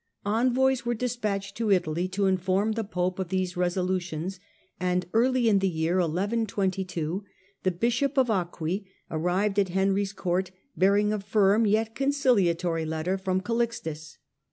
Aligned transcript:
Envoys 0.25 0.83
were 0.83 0.95
despatched 0.95 1.55
to 1.55 1.71
Italy 1.71 2.07
to 2.07 2.25
inform 2.25 2.71
the 2.71 2.83
pope 2.83 3.19
of 3.19 3.29
these 3.29 3.55
resolutions, 3.55 4.39
and 4.79 5.05
early 5.13 5.47
in 5.47 5.59
the 5.59 5.69
year 5.69 5.97
1122 5.97 7.23
the 7.61 7.69
Friendly 7.69 7.77
bishop 7.79 8.17
of 8.17 8.29
Acqui 8.31 8.87
arrived 9.11 9.59
at 9.59 9.69
Henry's 9.69 10.11
court, 10.11 10.45
between"* 10.45 10.59
bearing 10.75 11.13
a 11.13 11.19
firm, 11.19 11.67
yet 11.67 11.93
conciliatory 11.93 12.83
letter 12.83 13.15
from 13.15 13.37
emperor 13.41 13.57
Calixtus. 13.57 14.17